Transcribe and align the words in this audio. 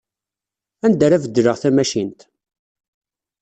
Anda 0.85 1.03
ara 1.07 1.23
beddleɣ 1.23 1.55
tamacint? 1.61 2.19